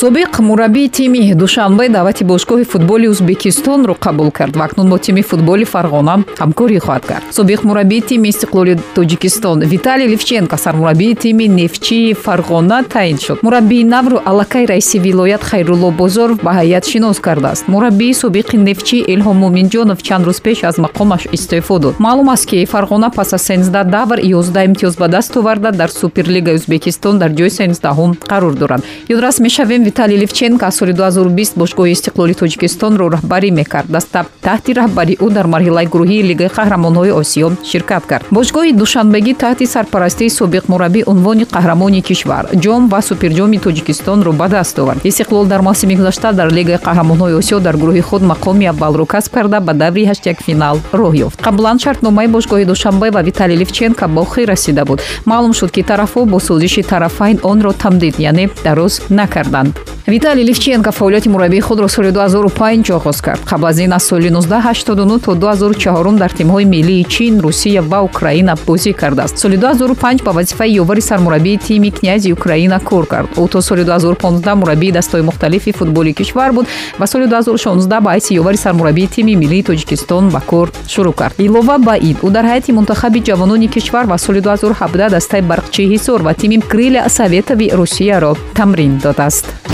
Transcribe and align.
собиқ 0.00 0.40
мураббии 0.40 0.88
тими. 0.88 1.34
Душанбе 1.34 1.88
даъвати 1.88 2.24
бошгоҳи 2.24 2.64
футболи 2.64 3.06
ӯзбекистонро 3.12 3.94
қабул 4.04 4.30
кард. 4.32 4.56
Ва 4.56 4.64
акнун 4.64 4.88
бо 4.88 4.98
тими 4.98 5.22
футболи 5.22 5.64
фарғона 5.64 6.14
ҳамкорӣ 6.42 6.78
хоҳад 6.86 7.04
кард. 7.10 7.24
Собиқ 7.38 7.60
мураббии 7.68 8.00
тими 8.00 8.28
истиқлоли 8.32 8.78
тоҷикистон. 8.96 9.58
Виталий 9.60 10.08
ливченко 10.08 10.56
сармураббии 10.56 11.14
тими 11.14 11.44
нефчии 11.60 12.14
фарғона 12.14 12.78
таъин 12.88 13.18
шуд. 13.18 13.42
Мураббии 13.42 13.84
навро 13.84 14.22
аллакай 14.24 14.64
раиси 14.64 14.98
вилоят 14.98 15.42
хайрулло 15.44 15.90
бозоров 15.90 16.38
ба 16.42 16.52
ҳайат 16.58 16.84
шинос 16.90 17.18
кардааст. 17.20 17.68
Мураббии 17.68 18.14
собиқи 18.14 18.56
нефчӣ 18.56 18.98
илҳом 19.14 19.36
муминҷонов 19.44 20.02
чанд 20.02 20.24
рӯз 20.26 20.40
пеш 20.40 20.64
аз 20.64 20.76
мақомаш 20.78 21.22
истеъфо 21.36 21.78
дод. 21.78 21.94
Маълум 21.98 22.28
аст 22.30 22.46
ки 22.46 22.64
фарғона 22.72 23.08
пас 23.14 23.32
аз 23.34 23.42
сенздаҳ 23.42 23.84
давр 23.96 24.18
ёздаҳ 24.38 24.64
имтиёз 24.68 24.94
ба 24.96 25.08
даст 25.08 25.36
оварда 25.36 25.70
дар 25.72 25.90
суперлигаи 25.90 26.54
ӯзбекистон 26.58 27.18
дар 27.18 27.30
ҷои 27.38 27.50
сенздаҳум 27.50 28.12
қарор 28.30 28.54
дорад. 28.54 28.80
Ёдрас 29.10 29.40
мешавем 29.40 29.89
виталий 29.90 30.18
ливченко 30.18 30.66
аз 30.66 30.74
соли 30.76 30.92
2020 30.92 31.58
бошгоҳи 31.58 31.92
истиқлоли 31.96 32.34
тоҷикистонро 32.42 33.06
раҳбарӣ 33.16 33.50
мекард. 33.50 33.88
Дастаб 33.96 34.26
таҳти 34.46 34.70
раҳбарии 34.80 35.16
ӯ 35.26 35.28
дар 35.36 35.46
марҳилаи 35.54 35.86
гурӯҳии 35.94 36.26
лигаи 36.30 36.50
қаҳрамонҳои 36.58 37.12
осиё 37.20 37.48
ширкат 37.70 38.04
кард. 38.10 38.24
Бошгоҳи 38.36 38.72
душанбегӣ 38.82 39.32
таҳти 39.42 39.66
сарпарастии 39.74 40.30
собиқ 40.38 40.64
мураббӣ 40.72 41.00
унвони 41.12 41.44
қаҳрамони 41.54 42.00
кишвар 42.08 42.44
ҷом 42.64 42.82
ва 42.92 43.00
суперҷоми 43.08 43.58
тоҷикистонро 43.66 44.32
ба 44.40 44.46
даст 44.54 44.78
овард. 44.78 45.00
Истиқлол 45.10 45.46
дар 45.52 45.60
мавсими 45.68 45.94
гузашта 46.00 46.32
дар 46.32 46.48
лигаи 46.56 46.78
қаҳрамонҳои 46.86 47.34
осиё 47.40 47.58
дар 47.66 47.76
гурӯҳи 47.82 48.02
худ 48.08 48.22
мақоми 48.32 48.66
аввалро 48.72 49.04
касб 49.12 49.30
карда 49.36 49.58
ба 49.66 49.72
даври 49.82 50.04
ҳаштякфинал 50.10 50.76
роҳ 51.00 51.12
ёфт. 51.26 51.38
Қаблан 51.46 51.76
шартномаи 51.84 52.28
бошгоҳи 52.36 52.64
душанбе 52.72 53.08
ва 53.16 53.22
виталий 53.28 53.58
ливченко 53.62 54.06
ба 54.14 54.20
охир 54.20 54.46
расида 54.52 54.84
буд. 54.84 54.98
Маълум 55.30 55.52
шуд 55.58 55.70
ки 55.74 55.82
тарафҳо 55.90 56.20
бо 56.32 56.38
созиши 56.48 56.82
тарафайн 56.82 57.36
онро 57.50 57.72
тамдид 57.82 58.14
яъне 58.30 58.44
дароз 58.64 58.92
накарданд 59.18 59.79
виталий 60.10 60.44
ливченко 60.44 60.90
фаъолияти 60.92 61.28
мураббии 61.28 61.60
худро 61.60 61.88
соли 61.88 62.10
2005 62.10 62.90
оғоз 62.90 63.22
кард. 63.22 63.40
Қабл 63.46 63.68
аз 63.68 63.78
ин 63.78 63.92
аз 63.92 64.04
соли 64.04 64.30
1989 64.30 65.24
то 65.24 65.34
2004 65.34 66.18
дар 66.18 66.30
тимҳои 66.30 66.64
миллии 66.64 67.04
чин 67.04 67.40
русия 67.40 67.82
ва 67.82 68.02
украина 68.02 68.54
бозӣ 68.66 68.92
кардааст. 68.92 69.38
Соли 69.38 69.56
2005 69.56 70.24
ба 70.24 70.32
вазифаи 70.32 70.80
ёвари 70.80 71.00
сармураббии 71.00 71.58
тими 71.58 71.90
князи 71.90 72.32
украина 72.32 72.80
кор 72.80 73.06
кард. 73.06 73.28
Ӯ 73.36 73.48
то 73.48 73.60
соли 73.60 73.84
2015 73.84 74.54
мураббии 74.54 74.92
дастаҳои 74.92 75.22
мухталифи 75.22 75.72
футболи 75.72 76.12
кишвар 76.12 76.52
буд 76.52 76.66
ва 76.98 77.06
соли 77.06 77.26
2016 77.26 78.00
ба 78.00 78.10
ҳайси 78.14 78.34
ёвари 78.34 78.56
сармураббии 78.56 79.06
тими 79.06 79.34
миллии 79.34 79.62
тоҷикистон 79.62 80.30
ба 80.30 80.40
кор 80.40 80.72
шурӯъ 80.88 81.12
кард. 81.12 81.34
Илова 81.38 81.78
ба 81.78 81.96
ин. 81.96 82.16
Ӯ 82.22 82.30
дар 82.30 82.44
ҳайати 82.44 82.72
мунтахаби 82.72 83.20
ҷавонони 83.20 83.68
кишвар 83.68 84.06
ва 84.06 84.18
соли 84.18 84.40
2017 84.40 85.10
дастаи 85.10 85.42
барқчии 85.42 85.90
ҳисор 85.92 86.22
ва 86.22 86.34
тими 86.34 86.58
крилля 86.58 87.08
советови 87.08 87.70
русияро 87.78 88.36
тамрин 88.54 88.98
додааст 88.98 89.69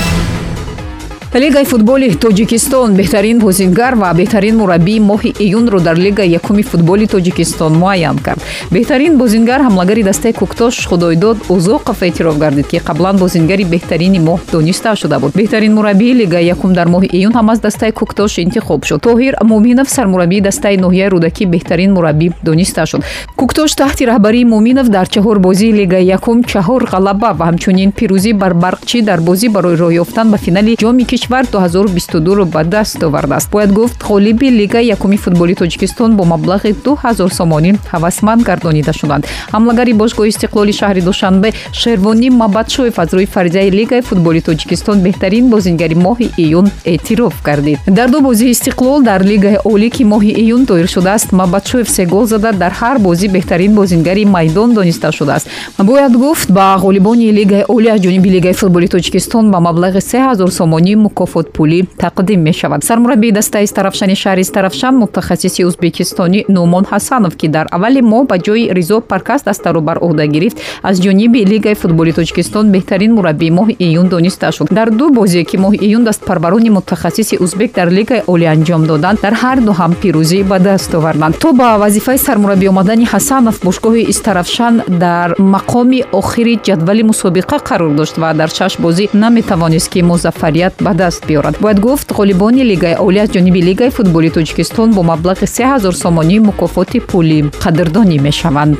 лигаи 1.34 1.64
футболи 1.64 2.14
тоҷикистон 2.14 2.94
беҳтарин 2.94 3.38
бозингар 3.38 3.94
ва 3.94 4.14
беҳтарин 4.14 4.56
мураббии 4.56 5.00
моҳи 5.00 5.34
июнро 5.44 5.80
дар 5.80 5.96
лигаи 5.96 6.30
якуми 6.30 6.62
футболи 6.62 7.06
тоҷикистон 7.06 7.72
муайян 7.72 8.18
кард. 8.18 8.40
Беҳтарин 8.70 9.18
бозингар 9.18 9.60
ҳамлагари 9.60 10.02
дастаи 10.02 10.32
куктош 10.32 10.86
худойдод 10.86 11.36
узоқов 11.48 11.98
эътироф 12.02 12.38
гардид 12.38 12.66
ки 12.68 12.76
қаблан 12.76 13.16
бозингари 13.18 13.64
беҳтарини 13.64 14.18
моҳ 14.18 14.40
дониста 14.52 14.96
шуда 14.96 15.18
буд. 15.18 15.32
Беҳтарин 15.34 15.72
мураббии 15.74 16.14
лигаи 16.14 16.46
якум 16.46 16.72
дар 16.72 16.86
моҳи 16.88 17.08
июн 17.12 17.32
ҳам 17.32 17.50
аз 17.50 17.60
дастаи 17.60 17.92
куктош 17.92 18.38
интихоб 18.38 18.84
шуд. 18.84 19.00
Тоҳир 19.02 19.34
муминов 19.42 19.88
сармураббии 19.90 20.40
дастаи 20.40 20.76
ноҳияи 20.76 21.10
рӯдакӣ 21.14 21.44
беҳтарин 21.54 21.90
мураббӣ 21.96 22.28
дониста 22.42 22.86
шуд. 22.86 23.02
Куктош 23.36 23.70
таҳти 23.74 24.02
раҳбарии 24.10 24.44
муминов 24.44 24.88
дар 24.88 25.06
чаҳор 25.14 25.38
бозии 25.38 25.72
лигаи 25.72 26.04
якум 26.16 26.38
чаҳор 26.52 26.82
ғалаба 26.92 27.30
ва 27.38 27.44
ҳамчунин 27.50 27.90
пирӯзӣ 27.98 28.32
бар 28.32 28.52
барқчӣ 28.64 28.98
дар 29.08 29.20
бозӣ 29.20 29.48
барои 29.48 29.76
роҳ 29.82 29.92
ёфтан 30.02 30.26
ба 30.30 30.38
финали 30.38 30.76
ҷоми 30.76 31.04
кишвар 31.16 31.46
2022ро 31.46 32.44
ба 32.44 32.62
даст 32.64 33.02
овардааст 33.02 33.50
бояд 33.50 33.72
гуфт 33.72 34.02
ғолиби 34.04 34.50
лигаи 34.50 34.86
якуми 34.86 35.16
футболи 35.16 35.54
тоҷикистон 35.54 36.16
бо 36.16 36.24
маблағи 36.24 36.74
2000 36.84 37.32
сомонӣ 37.32 37.70
ҳавасманд 37.92 38.42
гардонида 38.44 38.92
шуданд. 38.92 39.24
Ҳамлагари 39.54 39.92
бошгоҳи 40.02 40.28
истиқлоли 40.34 40.72
шаҳри 40.80 41.00
душанбе 41.00 41.48
шервонӣ 41.72 42.28
мабадшоев 42.30 42.98
аз 42.98 43.10
рӯи 43.16 43.26
фаризаи 43.26 43.70
лигаи 43.70 44.02
футболи 44.02 44.40
тоҷикистон 44.48 44.96
беҳтарин 45.06 45.48
бозингари 45.54 45.94
моҳи 46.06 46.28
июн 46.36 46.66
эътироф 46.84 47.34
гардид. 47.42 47.78
Дар 47.86 48.08
ду 48.10 48.20
бозии 48.20 48.52
истиқлол 48.54 49.02
дар 49.02 49.20
лигаи 49.24 49.56
олӣ 49.64 49.88
ки 49.96 50.04
моҳи 50.04 50.32
июн 50.42 50.64
доир 50.64 50.86
шудааст. 50.86 51.32
Мабадшоев 51.32 51.88
се 51.88 52.04
гол 52.04 52.26
зада 52.26 52.52
дар 52.52 52.72
ҳар 52.80 52.98
бозӣ 52.98 53.26
беҳтарин 53.28 53.72
бозингари 53.74 54.24
майдон 54.24 54.74
дониста 54.74 55.12
шудааст. 55.12 55.46
Бояд 55.78 56.12
гуфт 56.12 56.50
ба 56.50 56.76
ғолибони 56.84 57.32
лигаи 57.38 57.64
олӣ 57.74 57.88
аз 57.94 58.00
ҷониби 58.00 58.28
лигаи 58.36 58.52
футболи 58.52 58.88
тоҷикистон 58.88 59.50
ба 59.50 59.58
маблағи 59.68 60.00
3000 60.00 60.50
сомонӣ 60.50 61.05
мукофот 61.06 61.46
пулӣ 61.56 61.80
тақдим 62.04 62.40
мешавад. 62.48 62.80
Сармураббии 62.84 63.32
дастаи 63.38 63.64
истарафшани 63.68 64.16
шаҳри 64.22 64.42
истарафшан 64.46 64.94
мутахассиси 65.02 65.62
ӯзбекистонӣ 65.68 66.40
нӯмон 66.54 66.84
ҳасанов 66.92 67.34
ки 67.40 67.46
дар 67.54 67.66
аввали 67.76 68.00
моҳ 68.12 68.22
ба 68.30 68.36
ҷои 68.46 68.64
ризо 68.76 68.98
паркас 69.00 69.40
дастаро 69.48 69.80
бар 69.88 69.98
уҳда 70.06 70.24
гирифт 70.34 70.56
аз 70.88 70.96
ҷониби 71.04 71.40
лигаи 71.52 71.74
футболи 71.82 72.12
тоҷикистон 72.18 72.64
беҳтарин 72.74 73.12
мураббии 73.18 73.50
моҳи 73.58 73.74
июн 73.86 74.06
дониста 74.14 74.52
шуд. 74.56 74.68
Дар 74.78 74.88
ду 74.90 75.06
бозие 75.18 75.44
ки 75.50 75.56
моҳи 75.64 75.78
июн 75.86 76.04
дастпарварони 76.04 76.70
мутахассиси 76.70 77.34
ӯзбек 77.44 77.70
дар 77.78 77.88
лигаи 77.98 78.22
олӣ 78.32 78.46
анҷом 78.54 78.82
доданд 78.90 79.18
дар 79.24 79.34
ҳар 79.42 79.58
ду 79.66 79.72
ҳам 79.80 79.92
пирӯзӣ 80.00 80.38
ба 80.50 80.58
даст 80.58 80.94
оварданд. 80.98 81.34
То 81.42 81.52
ба 81.52 81.68
вазифаи 81.82 82.18
сармураббӣ 82.26 82.66
омадани 82.72 83.06
ҳасанов 83.14 83.56
бошгоҳи 83.66 84.02
истарафшан 84.12 84.74
дар 85.04 85.28
мақоми 85.54 86.00
охири 86.20 86.54
ҷадвали 86.66 87.02
мусобиқа 87.10 87.56
қарор 87.68 87.92
дошт 88.00 88.16
ва 88.22 88.30
дар 88.40 88.50
шаш 88.58 88.72
бозӣ 88.84 89.04
наметавонист 89.22 89.88
ки 89.92 90.00
музаффарият 90.02 90.74
ба 90.80 90.92
даст 90.96 91.26
биёрад. 91.28 91.56
Бояд 91.60 91.78
гуфт 91.80 92.08
ғолибони 92.18 92.62
лигаи 92.70 92.94
олӣ 93.06 93.18
аз 93.24 93.30
ҷониби 93.34 93.60
лигаи 93.68 93.90
футболи 93.90 94.30
тоҷикистон 94.36 94.88
бо 94.96 95.02
маблағи 95.12 95.46
3000 95.46 95.92
сомонӣ 96.02 96.36
мукофоти 96.48 96.98
пулӣ 97.00 97.38
қадрдонӣ 97.62 98.16
мешаванд 98.26 98.78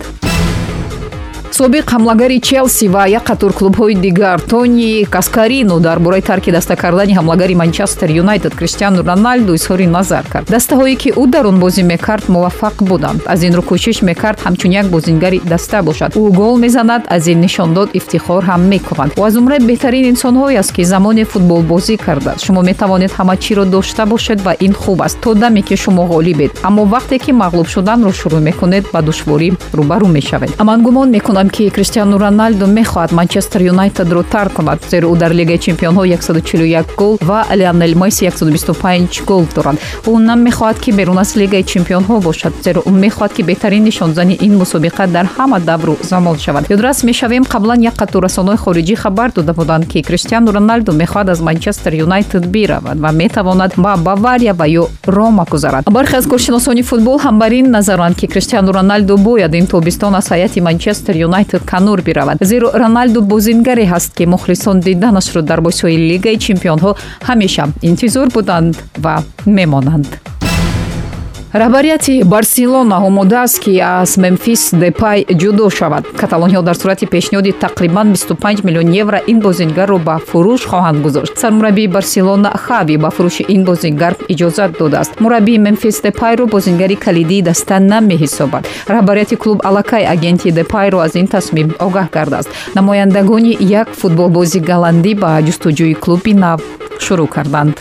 собиқ 1.59 1.87
ҳамлагари 1.95 2.39
челси 2.41 2.87
ва 2.95 3.03
як 3.19 3.25
қатор 3.31 3.53
клубҳои 3.59 3.95
дигар 3.95 4.39
тони 4.41 5.05
каскарино 5.05 5.81
дар 5.81 5.99
бораи 5.99 6.21
тарки 6.21 6.51
даста 6.51 6.77
кардани 6.77 7.15
ҳамлагари 7.19 7.55
манчестер 7.55 8.11
юнайтед 8.23 8.55
криштиану 8.55 9.03
роналду 9.03 9.55
изҳори 9.55 9.87
назар 9.87 10.25
кард. 10.33 10.47
Дастаҳое 10.51 10.97
ки 11.03 11.11
ӯ 11.23 11.27
дар 11.27 11.47
он 11.47 11.59
бозӣ 11.59 11.83
мекард 11.83 12.25
муваффақ 12.29 12.77
буданд. 12.91 13.21
Аз 13.27 13.43
ин 13.43 13.53
рӯ 13.59 13.63
кӯшиш 13.71 14.03
мекард 14.03 14.39
ҳамчун 14.47 14.71
як 14.81 14.87
бозингари 14.87 15.41
даста 15.53 15.83
бошад. 15.83 16.11
Ӯ 16.17 16.31
гол 16.41 16.57
мезанад 16.65 17.03
аз 17.09 17.27
ин 17.27 17.41
нишондод 17.41 17.89
ифтихор 17.99 18.43
ҳам 18.45 18.63
мекунад. 18.73 19.11
Ва 19.17 19.27
аз 19.27 19.37
умраи 19.37 19.59
беҳтарин 19.71 20.05
инсонҳое 20.13 20.59
аст 20.63 20.73
ки 20.77 20.85
замоне 20.85 21.25
футболбозӣ 21.25 21.97
кардааст 21.97 22.45
шумо 22.45 22.63
метавонед 22.63 23.13
ҳама 23.19 23.37
чиро 23.37 23.65
дошта 23.65 24.05
бошед 24.07 24.41
ва 24.47 24.53
ин 24.61 24.73
хуб 24.73 24.99
аст 25.03 25.19
то 25.23 25.35
даме 25.35 25.63
ки 25.63 25.77
шумо 25.77 26.03
ғолибед 26.13 26.51
аммо 26.69 26.83
вақте 26.95 27.17
ки 27.25 27.31
мағлуб 27.33 27.67
шуданро 27.75 28.13
шурӯъ 28.21 28.41
мекунед 28.49 28.85
ба 28.93 29.01
душворӣ 29.03 29.49
рӯбарӯ 29.79 30.07
мешавед. 30.17 30.51
Аман 30.59 30.83
гумон 30.83 31.11
мекунам 31.11 31.46
мегӯям 31.47 31.51
ки 31.51 31.71
криштиану 31.71 32.19
роналду 32.19 32.67
мехоҳад 32.67 33.13
манчестер 33.13 33.63
юнайтедро 33.63 34.23
тарк 34.23 34.53
кунад. 34.55 34.79
Зеро 34.91 35.09
ӯ 35.13 35.17
дар 35.17 35.33
лигаи 35.33 35.59
чемпионҳо 35.59 36.05
141 36.05 36.97
гол 36.97 37.19
ва 37.21 37.45
леонел 37.55 37.95
месси 37.95 38.27
125 38.27 39.25
гол 39.25 39.45
дорад. 39.55 39.77
Ӯ 40.07 40.19
намехоҳад 40.19 40.79
ки 40.81 40.93
берун 40.93 41.19
аз 41.19 41.37
лигаи 41.37 41.63
чемпионҳо 41.63 42.21
бошад. 42.21 42.53
Зеро 42.63 42.81
ӯ 42.81 42.91
мехоҳад 42.91 43.33
ки 43.37 43.43
беҳтарин 43.43 43.83
нишонзани 43.85 44.39
ин 44.41 44.59
мусобиқа 44.59 45.07
дар 45.07 45.27
ҳама 45.37 45.61
давру 45.61 45.97
замон 46.03 46.39
шавад. 46.39 46.65
Ёдрас 46.71 47.05
мешавем 47.05 47.45
қаблан 47.45 47.81
як 47.83 47.95
қатор 47.95 48.23
расонаҳои 48.27 48.57
хориҷӣ 48.65 48.95
хабар 48.97 49.31
дода 49.33 49.53
буданд 49.53 49.87
ки 49.87 50.03
криштиану 50.03 50.53
роналду 50.53 50.93
мехоҳад 50.93 51.31
аз 51.31 51.41
манчестер 51.41 51.93
юнайтед 51.95 52.47
биравад 52.47 52.99
ва 53.01 53.13
метавонад 53.13 53.73
ба 53.77 53.97
бавария 53.97 54.55
ва 54.55 54.67
ё 54.69 54.85
рома 55.07 55.45
гузарад. 55.51 55.85
Бархе 55.91 56.17
аз 56.17 56.27
коршиносони 56.27 56.83
футбол 56.83 57.19
ҳам 57.19 57.39
бар 57.39 57.53
ин 57.53 57.71
назаранд 57.71 58.17
ки 58.17 58.27
криштиану 58.27 58.73
роналду 58.73 59.17
бояд 59.17 59.55
ин 59.55 59.67
тобистон 59.67 60.15
аз 60.15 60.27
ҳайати 60.31 60.61
манчестер 60.61 61.15
юнайтед 61.27 61.63
канор 61.73 61.99
биравад. 62.03 62.37
Зеро 62.41 62.69
роналду 62.83 63.21
бозингаре 63.33 63.85
ҳаст 63.93 64.11
ки 64.17 64.25
мухлисон 64.35 64.77
диданашро 64.87 65.41
дар 65.51 65.61
бозиҳои 65.67 65.97
лигаи 66.11 66.37
чемпионҳо 66.47 66.91
ҳамеша 67.29 67.65
интизор 67.91 68.27
буданд 68.37 68.75
ва 69.05 69.15
мемонанд 69.59 70.09
раҳбарияти 71.59 72.23
барселона 72.25 72.97
омодааст 73.07 73.59
ки 73.65 73.79
аз 73.79 74.17
мемфис 74.17 74.71
депай 74.73 75.25
ҷудо 75.41 75.71
шавад. 75.71 76.05
Каталонҳо 76.21 76.63
дар 76.63 76.77
сурати 76.77 77.07
пешниҳоди 77.07 77.53
тақрибан 77.65 78.13
25 78.13 78.65
миллион 78.65 78.89
евро 79.03 79.19
ин 79.27 79.41
бозингарро 79.41 79.99
ба 79.99 80.21
фурӯш 80.29 80.63
хоҳанд 80.71 81.03
гузошт. 81.03 81.39
Сармураббии 81.39 81.87
барселона 81.87 82.51
хави 82.65 82.97
ба 82.97 83.09
фурӯши 83.17 83.45
ин 83.49 83.65
бозингар 83.65 84.15
иҷозат 84.29 84.79
додааст. 84.79 85.21
Мураббии 85.21 85.59
мемфис 85.59 86.01
депайро 86.03 86.47
бозингари 86.47 86.95
калидии 86.95 87.43
даста 87.43 87.77
намеҳисобад. 87.81 88.63
Раҳбарияти 88.89 89.37
клуб 89.37 89.59
аллакай 89.65 90.05
агенти 90.15 90.51
депайро 90.51 90.99
аз 90.99 91.15
ин 91.15 91.27
тасмим 91.27 91.69
огаҳ 91.87 92.09
кардааст 92.11 92.49
намояндагони 92.75 93.57
як 93.61 93.89
футболбози 94.01 94.61
голландӣ 94.71 95.13
ба 95.23 95.31
ҷустуҷӯи 95.47 95.95
клуби 96.05 96.35
нав 96.45 96.61
шурӯъ 97.05 97.27
карданд 97.35 97.77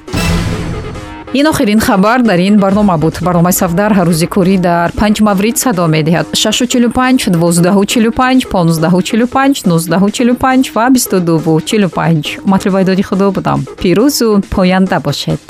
ин 1.36 1.48
охирин 1.48 1.80
хабар 1.80 2.22
дар 2.24 2.40
ин 2.40 2.58
барнома 2.60 2.98
буд. 2.98 3.18
Барномаи 3.22 3.52
сафдар 3.52 3.92
рӯзи 4.08 4.28
корӣ 4.36 4.58
дар 4.58 4.92
панҷ 5.00 5.18
маврид 5.28 5.58
садо 5.58 5.86
медиҳад. 5.96 6.26
645 6.34 7.28
1245 7.28 8.46
1545 8.48 9.66
1945 9.66 10.72
ва 10.76 10.90
2245 10.90 12.40
матлубайдоди 12.46 13.04
худо 13.04 13.32
будам. 13.32 13.66
Пирӯзу 13.80 14.42
поянда 14.50 15.00
бошед. 15.00 15.42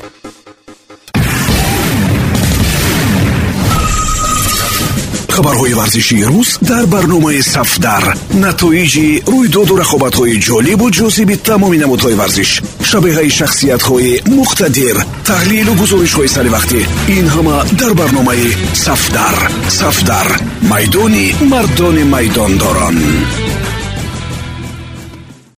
Хабарҳои 5.36 5.74
варзишии 5.80 6.24
рӯз 6.32 6.50
дар 6.70 6.86
барномаи 6.86 7.42
сафдар. 7.42 8.04
Натоиҷи 8.44 9.22
рӯйдоду 9.32 9.74
рақобатҳои 9.82 10.40
ҷолибу 10.46 10.86
ҷозиби 10.98 11.36
тамоми 11.48 11.78
намудҳои 11.84 12.18
варзиш 12.22 12.50
шабеҳаи 12.90 13.30
шахсиятҳои 13.38 14.12
муқтадир 14.38 14.96
таҳлилу 15.30 15.72
гузоришҳои 15.80 16.32
саривақтӣ 16.36 16.80
ин 17.16 17.26
ҳама 17.34 17.56
дар 17.80 17.92
барномаи 18.00 18.48
сафдар. 18.84 19.36
Сафдар. 19.80 20.28
Майдони 20.70 21.26
мардони 21.52 22.04
майдондорон 22.14 22.96